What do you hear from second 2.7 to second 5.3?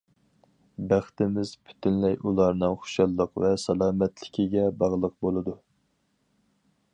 خۇشاللىق ۋە سالامەتلىكىگە باغلىق